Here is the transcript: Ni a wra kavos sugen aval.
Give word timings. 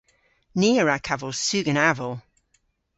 Ni 0.59 0.69
a 0.81 0.83
wra 0.83 0.97
kavos 1.07 1.39
sugen 1.47 1.81
aval. 1.89 2.15